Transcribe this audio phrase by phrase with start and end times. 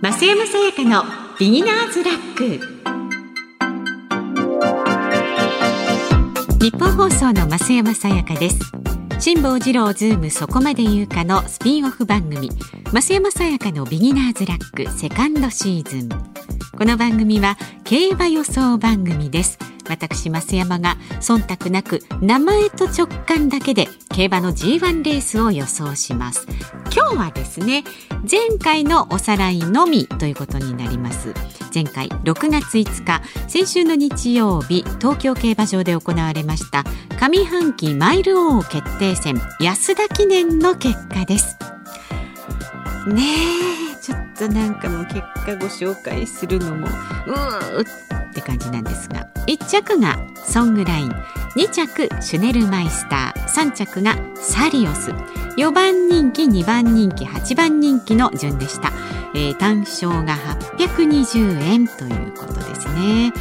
[0.00, 1.02] 増山さやかの
[1.40, 2.60] ビギナーズラック。
[6.60, 8.60] ニッポン放送の増山さやかです。
[9.18, 12.48] 辛坊治郎ズームそこまで言うかのスピンオフ番組。
[12.92, 16.08] 増山さやかのビギナーズラックセカンドシーズン。
[16.78, 19.58] この番組は競馬予想番組です。
[19.88, 26.46] 私増山が忖度なく名前と直感だけで競馬の G1 レースを予想します。
[26.94, 27.84] 今日はですね
[28.30, 31.34] 前回のおさらいのみということになります。
[31.74, 36.84] 前回6月5日先週の日曜日東京競馬場で行われました
[37.20, 41.56] 上半期マイル王決定戦安田記念の結果です。
[43.06, 43.22] ね
[43.92, 48.07] えちょっとなんかもう結果ご紹介するのもうーっ
[48.48, 51.10] 感じなんですが1着がソングライン
[51.56, 55.10] 2着シュネルマイスター3着がサリオス。
[55.58, 58.92] 4番人気2番人気8番人気の順でした、
[59.34, 60.36] えー、単勝が
[60.86, 63.32] 820円ということですね。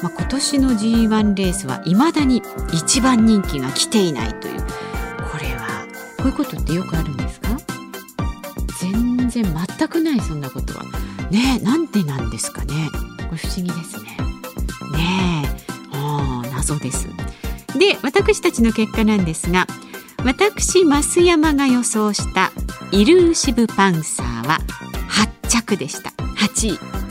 [0.00, 4.60] まあ、今年の G1 レースは未だに1番人気が来ていないという。
[4.60, 5.84] これは
[6.18, 7.48] こういうことってよくあるんですか？
[8.80, 9.44] 全然
[9.76, 10.84] 全くないそんなことは。
[11.30, 12.90] ねなんでなんですかね。
[13.28, 14.15] これ不思議ですね。
[14.92, 15.44] ね。
[15.92, 17.08] あ謎です。
[17.78, 19.66] で私たちの結果なんですが
[20.24, 22.50] 私増山が予想した
[22.90, 24.58] イルーシブパンサーは
[25.42, 26.10] 8着でした。
[26.36, 27.06] 8位。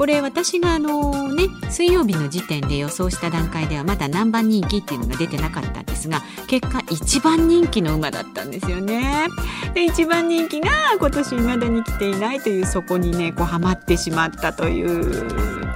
[0.00, 9.28] これ私があのね水曜日の時点で予想した段階ではまだ何番人気っていうのが出てなかったんですが結果1番人気の馬だったんですよね。
[9.74, 15.69] で1番人気が今年未だに来ていないというそこにねこうハマってしまったという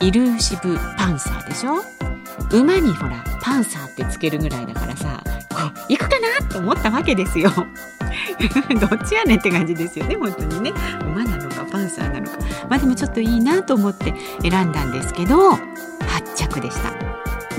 [0.00, 1.82] イルーシブパンサーでしょ？
[2.52, 7.50] 馬にほらパンサーってつけるぐらいだからさこう行くかなと思ったわけですよ。
[8.80, 10.72] どっちやねんって感じですよね本当にね。
[11.02, 12.38] 馬なのかパンサーなのか。
[12.70, 15.58] まあでもちょっといいなと思って選んだんですけど8
[16.36, 16.90] 着でした。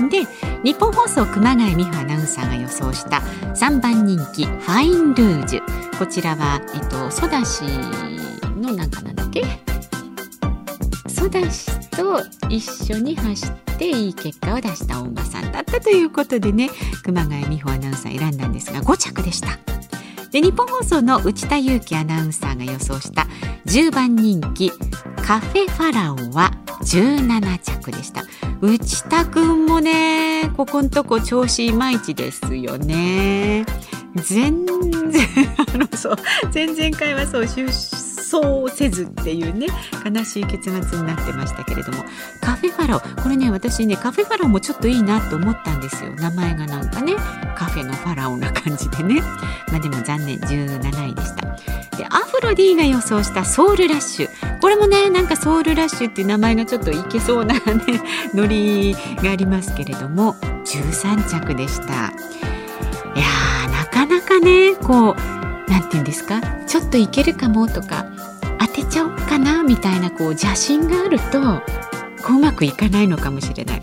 [0.08, 0.26] で
[0.64, 3.18] 日本放送熊谷美穂アナウンサーが予想した
[3.54, 5.98] 3番人気ファインルージュ。
[5.98, 7.64] こちらはえっとソダシ
[8.58, 9.44] のなんかなんだっけ？
[11.06, 12.60] ソダシと一
[12.92, 16.70] 緒に走っていい結果を出した大馬さんだったということでね
[17.04, 19.58] 熊谷美穂アナウンサー選んだんですが5着でした。
[20.30, 23.26] で日本放送の内田裕樹アナウンサーが予想した
[23.66, 24.70] 10番人気
[25.16, 26.52] カフェファラオは
[26.84, 28.22] 17着でした
[28.60, 33.66] 内田くんもねここんとこ調子いまいちですよね
[34.14, 35.26] 全然
[35.74, 36.16] あのそう
[36.54, 37.72] 前々回はそう出
[38.30, 39.66] そうせずっていうね
[40.04, 42.04] 悲しい結末になってましたけれども。
[42.40, 46.12] カフェファラオこれね私ねカフェファラオもちょっといいなと思ったんですよ。
[46.16, 47.14] 名前がなんかね
[47.56, 49.20] カフェのファラオな感じでね。
[49.70, 51.42] まあでも残念17位でした。
[51.96, 54.60] でアフロディが予想したソウルラッシュ。
[54.60, 57.60] これもねなんかソウルラッシュっていう名前がちょっといけそうなね
[58.34, 60.36] ノリがありますけれども。
[60.64, 61.84] 13着でした。
[61.84, 61.88] い
[63.18, 66.40] やなかなかねこう何て言うんですか？
[66.66, 68.06] ちょっといけるかもとか
[68.80, 71.40] 当てちゃおうかなみたいなこう邪心があると
[72.24, 73.80] こううまくいかないのかもしれない。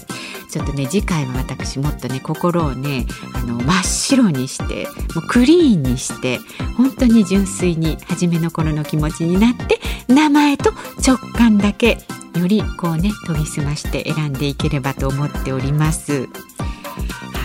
[0.49, 6.39] ちょっとね次回は私もっとね心をねあの真っ白にしてもうクリーンにして
[6.77, 10.71] 本当に純粋に初めの頃の気持ちになって名前と
[11.05, 11.97] 直感だけ
[12.35, 16.21] よりこうね研ぎ澄まして選んでいければと思っております。
[16.21, 16.27] は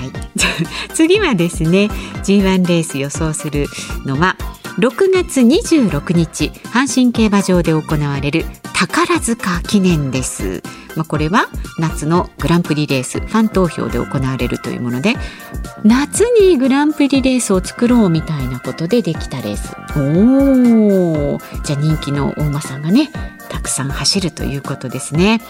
[0.04, 0.12] い、
[0.94, 1.90] 次はですね
[2.22, 3.66] G1 レース予想する
[4.06, 4.36] のは
[4.78, 10.62] 6月26日阪神競馬場で行われる宝塚記念です。
[10.96, 11.46] まあ、これは
[11.78, 15.14] 夏のグランプリレースファン投票で行われるというもので
[15.84, 19.74] 夏にグランプリレースを作ろうみたいなことでできたレース。
[19.96, 21.62] おー。
[21.64, 23.10] じゃあ人気の大間さんがね
[23.48, 25.40] たくさん走るということですね。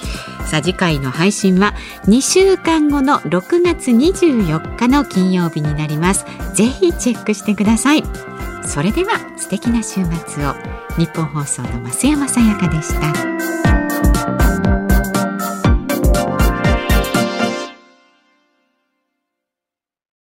[0.47, 1.75] さあ次回の配信は
[2.07, 6.25] 2週間後の6月24日の金曜日になります。
[6.55, 8.32] ぜひチェックしてください。
[8.65, 10.55] それでは素敵な週末を。
[10.99, 13.52] 日本放送の増山さやかでした。